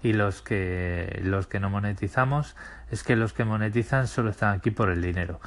[0.02, 2.56] Y los que los que no monetizamos,
[2.90, 5.40] es que los que monetizan solo están aquí por el dinero.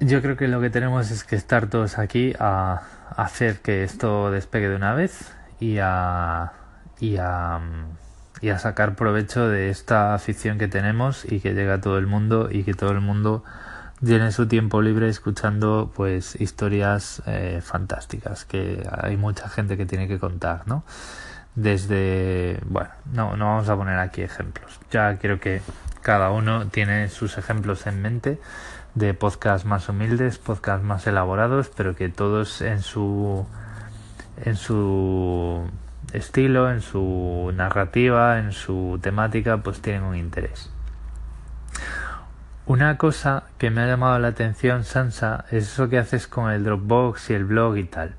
[0.00, 2.82] Yo creo que lo que tenemos es que estar todos aquí a,
[3.16, 6.52] hacer que esto despegue de una vez y a,
[7.00, 7.60] y a,
[8.40, 12.06] y a sacar provecho de esta afición que tenemos y que llega a todo el
[12.06, 13.42] mundo y que todo el mundo
[14.00, 20.08] llene su tiempo libre escuchando pues historias eh, fantásticas que hay mucha gente que tiene
[20.08, 20.84] que contar, ¿no?
[21.54, 24.78] Desde, bueno, no, no vamos a poner aquí ejemplos.
[24.90, 25.60] Ya creo que
[26.00, 28.40] cada uno tiene sus ejemplos en mente
[28.94, 33.46] de podcast más humildes, podcast más elaborados, pero que todos en su
[34.44, 35.62] en su
[36.12, 40.70] estilo, en su narrativa, en su temática, pues tienen un interés.
[42.66, 46.64] Una cosa que me ha llamado la atención, Sansa, es eso que haces con el
[46.64, 48.14] Dropbox y el blog y tal.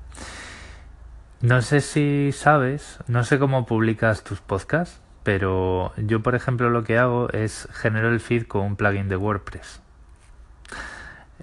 [1.40, 6.84] No sé si sabes, no sé cómo publicas tus podcasts, pero yo, por ejemplo, lo
[6.84, 9.81] que hago es genero el feed con un plugin de WordPress.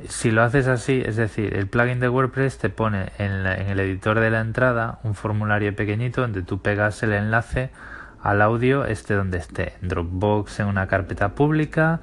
[0.08, 4.20] Si lo haces así, es decir, el plugin de WordPress te pone en, el editor
[4.20, 7.70] de la entrada un formulario pequeñito donde tú pegas el enlace
[8.22, 12.02] al audio esté donde esté, en Dropbox en una carpeta pública,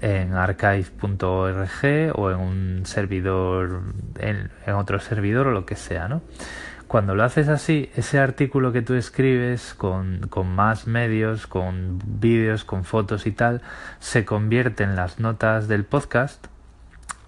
[0.00, 3.82] en archive.org o en un servidor,
[4.18, 6.22] en, en, otro servidor o lo que sea, ¿no?
[6.86, 12.64] Cuando lo haces así, ese artículo que tú escribes con, con más medios, con vídeos,
[12.64, 13.60] con fotos y tal,
[13.98, 16.46] se convierte en las notas del podcast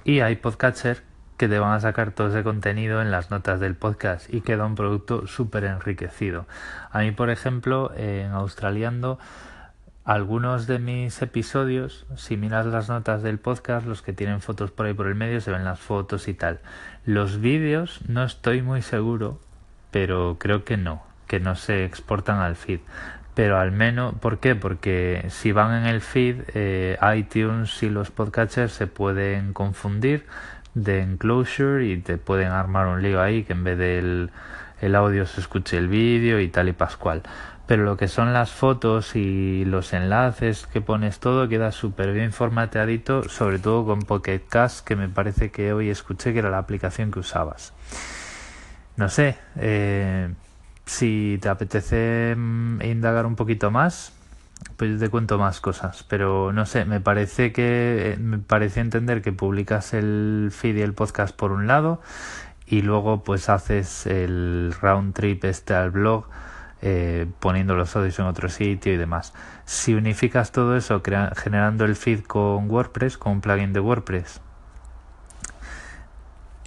[0.09, 1.03] y hay podcatcher
[1.37, 4.65] que te van a sacar todo ese contenido en las notas del podcast y queda
[4.65, 6.47] un producto súper enriquecido.
[6.91, 9.19] A mí, por ejemplo, en Australiando,
[10.07, 14.87] algunos de mis episodios, si miras las notas del podcast, los que tienen fotos por
[14.87, 16.61] ahí por el medio, se ven las fotos y tal.
[17.05, 19.39] Los vídeos no estoy muy seguro,
[19.91, 22.81] pero creo que no, que no se exportan al feed
[23.39, 24.57] pero al menos, ¿por qué?
[24.57, 30.27] Porque si van en el feed, eh, iTunes y los podcatchers se pueden confundir
[30.75, 34.31] de enclosure y te pueden armar un lío ahí que en vez del
[34.81, 37.23] el audio se escuche el vídeo y tal y pascual.
[37.69, 42.33] Pero lo que son las fotos y los enlaces que pones todo queda súper bien
[42.33, 46.59] formateadito, sobre todo con Pocket Cast, que me parece que hoy escuché que era la
[46.59, 47.73] aplicación que usabas.
[48.97, 50.29] No sé, eh,
[50.89, 54.13] si te apetece mm, indagar un poquito más,
[54.77, 56.05] pues te cuento más cosas.
[56.09, 60.83] Pero no sé, me parece que eh, me parece entender que publicas el feed y
[60.83, 62.01] el podcast por un lado
[62.67, 66.27] y luego pues haces el round trip este al blog
[66.83, 69.35] eh, poniendo los audios en otro sitio y demás.
[69.65, 74.41] Si unificas todo eso generando el feed con WordPress, con un plugin de WordPress,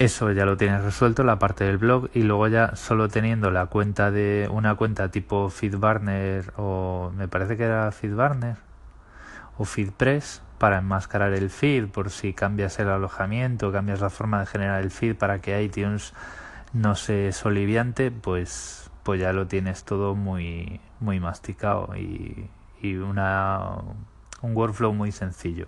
[0.03, 3.67] eso ya lo tienes resuelto, la parte del blog, y luego ya solo teniendo la
[3.67, 8.57] cuenta de una cuenta tipo FeedBurner o me parece que era FeedBurner
[9.59, 14.47] o FeedPress para enmascarar el feed por si cambias el alojamiento, cambias la forma de
[14.47, 16.13] generar el feed para que iTunes
[16.73, 22.49] no se soliviante, pues, pues ya lo tienes todo muy, muy masticado y,
[22.81, 23.75] y una,
[24.41, 25.67] un workflow muy sencillo.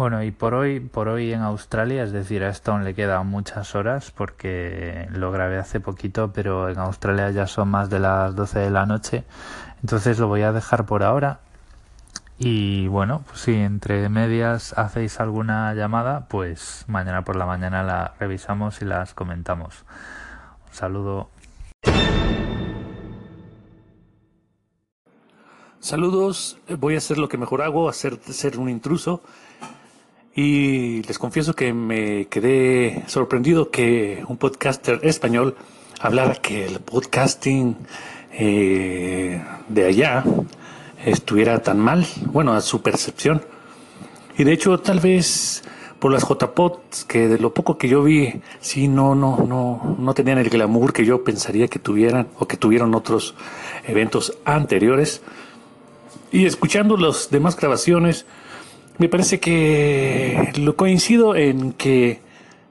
[0.00, 3.26] Bueno, y por hoy, por hoy en Australia, es decir, a esto aún le quedan
[3.26, 8.34] muchas horas porque lo grabé hace poquito, pero en Australia ya son más de las
[8.34, 9.24] 12 de la noche.
[9.82, 11.40] Entonces lo voy a dejar por ahora.
[12.38, 18.14] Y bueno, pues si entre medias hacéis alguna llamada, pues mañana por la mañana la
[18.18, 19.84] revisamos y las comentamos.
[20.66, 21.28] Un saludo.
[25.78, 29.22] Saludos, voy a hacer lo que mejor hago, hacer ser un intruso
[30.34, 35.56] y les confieso que me quedé sorprendido que un podcaster español
[36.00, 37.76] hablara que el podcasting
[38.32, 40.24] eh, de allá
[41.04, 43.42] estuviera tan mal, bueno, a su percepción.
[44.38, 45.62] Y de hecho, tal vez
[45.98, 50.14] por las JPOds, que de lo poco que yo vi, sí, no, no, no, no
[50.14, 53.34] tenían el glamour que yo pensaría que tuvieran o que tuvieron otros
[53.86, 55.20] eventos anteriores.
[56.32, 58.24] Y escuchando las demás grabaciones,
[59.00, 62.20] me parece que lo coincido en que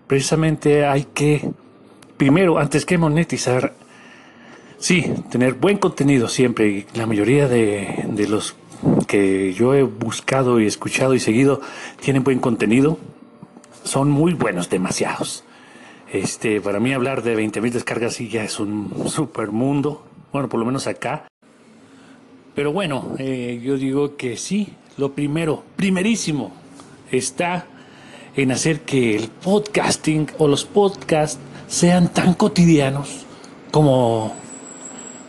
[0.05, 1.49] precisamente hay que,
[2.17, 3.73] primero, antes que monetizar,
[4.77, 6.85] sí, tener buen contenido siempre.
[6.93, 8.55] La mayoría de, de los
[9.07, 11.61] que yo he buscado y escuchado y seguido
[11.99, 12.99] tienen buen contenido.
[13.83, 15.43] son muy buenos, demasiados.
[16.13, 20.59] Este, para mí hablar de 20.000 descargas sí ya es un super mundo, bueno, por
[20.59, 21.28] lo menos acá.
[22.55, 26.51] Pero bueno, eh, yo digo que sí, lo primero, primerísimo,
[27.12, 27.65] está
[28.35, 33.25] en hacer que el podcasting o los podcasts sean tan cotidianos
[33.71, 34.33] como,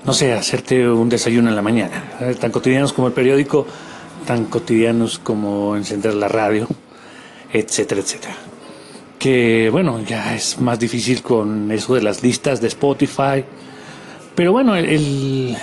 [0.05, 2.05] no sé, hacerte un desayuno en la mañana,
[2.41, 3.67] tan cotidianos como el periódico,
[4.27, 6.67] tan cotidianos como encender la radio,
[7.53, 8.35] etcétera, etcétera.
[9.19, 13.45] Que bueno, ya es más difícil con eso de las listas de Spotify.
[14.41, 15.55] Pero bueno, el,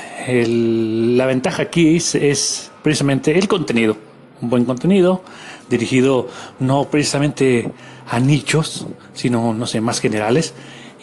[1.18, 3.98] la ventaja aquí es, es precisamente el contenido.
[4.40, 5.24] Un buen contenido
[5.68, 6.28] dirigido
[6.60, 7.72] no precisamente
[8.08, 8.86] a nichos,
[9.16, 10.54] sino, no sé, más generales.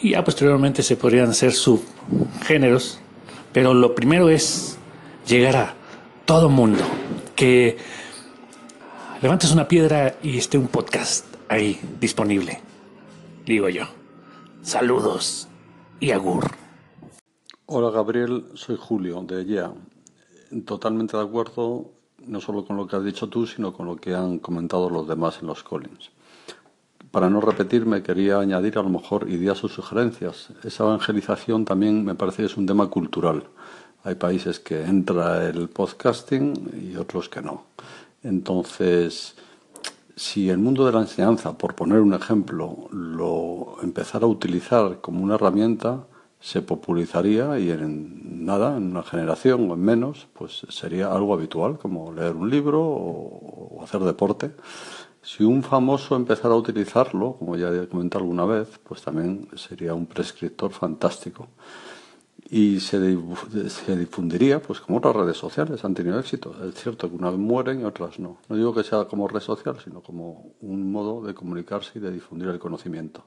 [0.00, 3.00] Y ya posteriormente se podrían hacer subgéneros.
[3.52, 4.78] Pero lo primero es
[5.26, 5.74] llegar a
[6.26, 6.84] todo mundo.
[7.34, 7.76] Que
[9.20, 12.60] levantes una piedra y esté un podcast ahí disponible.
[13.44, 13.88] Digo yo.
[14.62, 15.48] Saludos
[15.98, 16.63] y agur.
[17.66, 19.72] Hola Gabriel, soy Julio de Yeah.
[20.66, 21.92] Totalmente de acuerdo
[22.26, 25.08] no solo con lo que has dicho tú, sino con lo que han comentado los
[25.08, 26.10] demás en los Collins.
[27.10, 30.50] Para no repetirme, quería añadir a lo mejor ideas o sugerencias.
[30.62, 33.44] Esa evangelización también me parece que es un tema cultural.
[34.02, 37.64] Hay países que entra el podcasting y otros que no.
[38.22, 39.36] Entonces,
[40.16, 45.24] si el mundo de la enseñanza, por poner un ejemplo, lo empezara a utilizar como
[45.24, 46.04] una herramienta,
[46.44, 51.78] se popularizaría y en nada, en una generación o en menos, pues sería algo habitual,
[51.78, 54.50] como leer un libro o, hacer deporte.
[55.22, 59.94] Si un famoso empezara a utilizarlo, como ya he comentado alguna vez, pues también sería
[59.94, 61.48] un prescriptor fantástico.
[62.50, 62.98] Y se,
[63.70, 66.54] se difundiría, pues como otras redes sociales han tenido éxito.
[66.68, 68.36] Es cierto que unas mueren y otras no.
[68.50, 72.12] No digo que sea como red social, sino como un modo de comunicarse y de
[72.12, 73.24] difundir el conocimiento.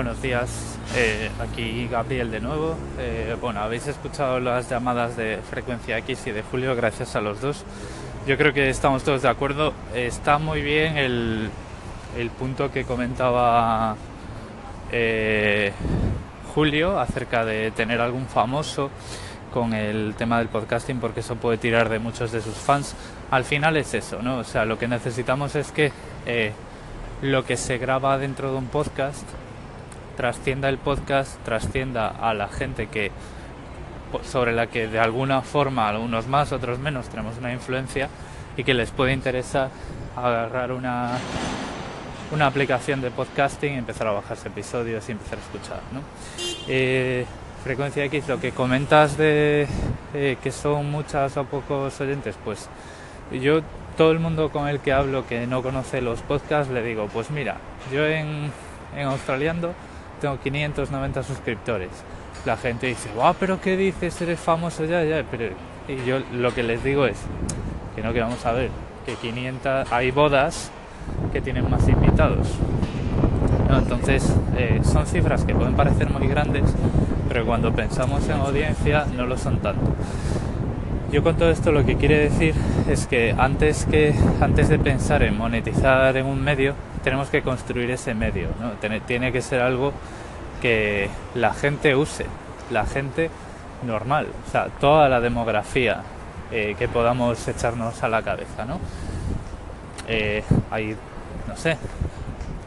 [0.00, 2.74] Buenos días, eh, aquí Gabriel de nuevo.
[2.98, 7.42] Eh, bueno, habéis escuchado las llamadas de frecuencia X y de Julio, gracias a los
[7.42, 7.66] dos.
[8.26, 9.74] Yo creo que estamos todos de acuerdo.
[9.94, 11.50] Está muy bien el,
[12.16, 13.94] el punto que comentaba
[14.90, 15.70] eh,
[16.54, 18.90] Julio acerca de tener algún famoso
[19.52, 22.94] con el tema del podcasting porque eso puede tirar de muchos de sus fans.
[23.30, 24.38] Al final es eso, ¿no?
[24.38, 25.92] O sea, lo que necesitamos es que
[27.20, 29.26] lo que se graba dentro de un podcast
[30.20, 33.10] trascienda el podcast, trascienda a la gente que
[34.22, 38.10] sobre la que de alguna forma, algunos más, otros menos, tenemos una influencia
[38.54, 39.70] y que les puede interesar
[40.14, 41.12] agarrar una,
[42.32, 45.80] una aplicación de podcasting y empezar a bajarse episodios y empezar a escuchar.
[45.90, 46.02] ¿no?
[46.68, 47.24] Eh,
[47.64, 49.66] Frecuencia X, lo que comentas de
[50.12, 52.68] eh, que son muchas o pocos oyentes, pues
[53.32, 53.62] yo,
[53.96, 57.30] todo el mundo con el que hablo que no conoce los podcasts, le digo, pues
[57.30, 57.56] mira,
[57.90, 58.52] yo en,
[58.94, 59.72] en Australiando
[60.20, 61.90] tengo 590 suscriptores.
[62.44, 64.20] La gente dice, wow, pero ¿qué dices?
[64.22, 65.24] Eres famoso ya, ya.
[65.30, 65.50] Pero
[65.88, 67.18] y yo lo que les digo es
[67.96, 68.70] que no, que vamos a ver,
[69.04, 70.70] que 500, hay bodas
[71.32, 72.46] que tienen más invitados.
[73.68, 76.64] entonces, eh, son cifras que pueden parecer muy grandes,
[77.28, 79.94] pero cuando pensamos en audiencia no lo son tanto.
[81.12, 82.54] Yo con todo esto lo que quiere decir
[82.88, 87.90] es que antes que antes de pensar en monetizar en un medio, tenemos que construir
[87.90, 88.48] ese medio.
[89.06, 89.92] Tiene, que ser algo
[90.62, 92.26] que la gente use,
[92.70, 93.28] la gente
[93.84, 96.02] normal, o sea, toda la demografía
[96.52, 98.78] eh, que podamos echarnos a la cabeza, ¿no?
[100.06, 100.94] Eh, hay,
[101.48, 101.76] no sé,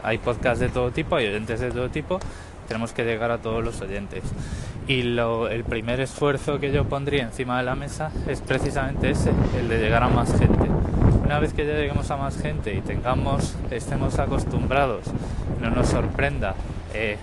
[0.02, 2.20] hay podcasts de todo tipo, hay oyentes de todo tipo,
[2.68, 4.22] tenemos que llegar a todos los oyentes.
[4.86, 9.68] Y el primer esfuerzo que yo pondría encima de la mesa es precisamente ese, el
[9.68, 10.68] de llegar a más gente.
[11.24, 15.04] Una vez que ya lleguemos a más gente y tengamos, estemos acostumbrados,
[15.62, 16.54] no nos sorprenda
[16.92, 17.16] eh,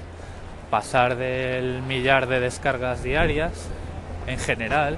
[0.72, 3.52] pasar del millar de descargas diarias
[4.26, 4.98] en general,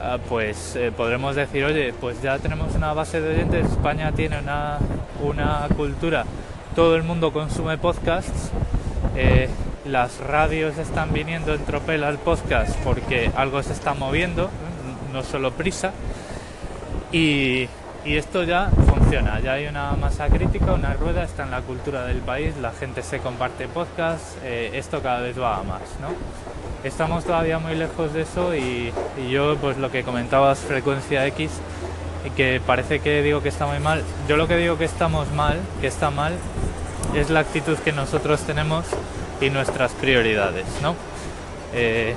[0.00, 4.38] ah, pues eh, podremos decir, oye, pues ya tenemos una base de oyentes, España tiene
[4.38, 4.78] una,
[5.20, 6.24] una cultura,
[6.76, 8.52] todo el mundo consume podcasts,
[9.16, 9.48] eh,
[9.86, 14.50] las radios están viniendo en tropel al podcast porque algo se está moviendo,
[15.12, 15.92] no solo prisa,
[17.12, 17.68] y,
[18.04, 22.04] y esto ya funciona, ya hay una masa crítica, una rueda, está en la cultura
[22.04, 26.08] del país, la gente se comparte podcast, eh, esto cada vez va a más, ¿no?
[26.84, 28.92] Estamos todavía muy lejos de eso y,
[29.30, 31.50] yo, pues lo que comentabas, frecuencia X,
[32.24, 35.30] y que parece que digo que está muy mal, yo lo que digo que estamos
[35.32, 36.34] mal, que está mal,
[37.14, 38.84] es la actitud que nosotros tenemos
[39.40, 40.94] y nuestras prioridades, ¿no?
[41.74, 42.14] Eh,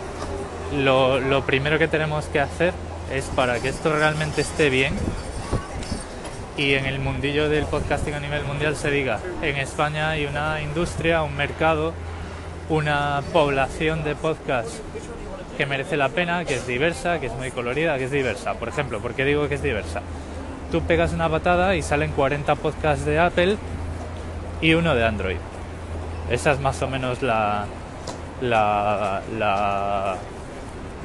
[0.78, 2.74] lo, lo primero que tenemos que hacer
[3.11, 4.93] es para que esto realmente esté bien,
[6.59, 10.61] y en el mundillo del podcasting a nivel mundial se diga, en España hay una
[10.61, 11.93] industria, un mercado,
[12.67, 14.82] una población de podcasts
[15.57, 18.55] que merece la pena, que es diversa, que es muy colorida, que es diversa.
[18.55, 20.01] Por ejemplo, ¿por qué digo que es diversa?
[20.70, 23.55] Tú pegas una patada y salen 40 podcasts de Apple
[24.59, 25.38] y uno de Android.
[26.30, 27.65] Esa es más o menos la,
[28.41, 29.21] la,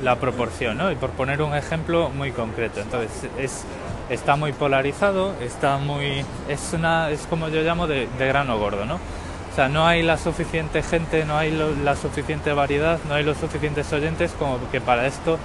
[0.03, 0.91] la, proporción, ¿no?
[0.93, 2.81] Y por poner un ejemplo muy concreto.
[2.81, 3.65] Entonces, es,
[4.11, 6.25] está muy polarizado, está muy...
[6.49, 8.97] Es, una, es como yo llamo de, de grano gordo, ¿no?
[8.97, 13.39] O sea, no hay la suficiente gente, no hay la suficiente variedad, no hay los
[13.39, 15.39] suficientes oyentes como que para esto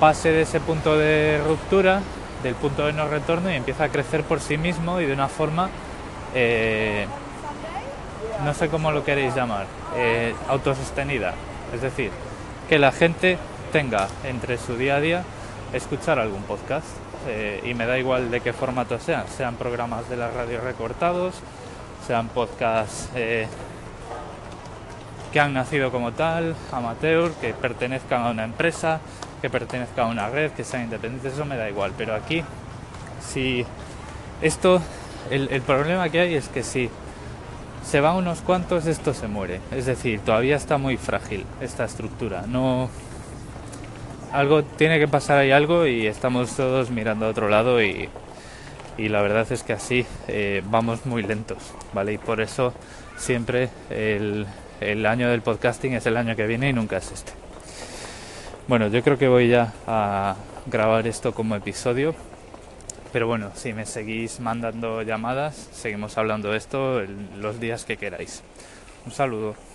[0.00, 2.00] pase de ese punto de ruptura,
[2.42, 5.28] del punto de no retorno y empieza a crecer por sí mismo y de una
[5.28, 5.68] forma,
[6.34, 7.06] eh,
[8.44, 9.66] no sé cómo lo queréis llamar,
[9.96, 11.34] eh, autosostenida.
[11.74, 12.10] Es decir,
[12.68, 13.38] que la gente
[13.72, 15.24] tenga entre su día a día
[15.72, 16.86] escuchar algún podcast.
[17.28, 21.34] Eh, y me da igual de qué formato sean, sean programas de la radio recortados,
[22.06, 23.46] sean podcasts eh,
[25.30, 29.00] que han nacido como tal, amateur, que pertenezcan a una empresa,
[29.42, 31.92] que pertenezcan a una red, que sean independientes, eso me da igual.
[31.96, 32.42] Pero aquí,
[33.22, 33.66] si
[34.40, 34.80] esto,
[35.30, 36.90] el, el problema que hay es que si
[37.84, 39.60] se van unos cuantos, esto se muere.
[39.72, 42.44] Es decir, todavía está muy frágil esta estructura.
[42.46, 42.88] No,
[44.32, 48.08] algo tiene que pasar ahí algo y estamos todos mirando a otro lado y,
[48.96, 51.58] y la verdad es que así eh, vamos muy lentos,
[51.92, 52.12] ¿vale?
[52.12, 52.72] Y por eso
[53.16, 54.46] siempre el,
[54.80, 57.32] el año del podcasting es el año que viene y nunca es este.
[58.68, 62.14] Bueno, yo creo que voy ya a grabar esto como episodio.
[63.12, 67.02] Pero bueno, si me seguís mandando llamadas, seguimos hablando de esto
[67.38, 68.42] los días que queráis.
[69.04, 69.69] Un saludo.